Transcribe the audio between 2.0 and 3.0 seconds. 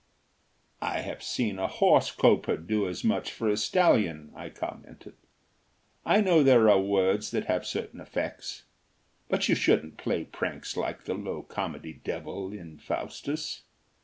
coper do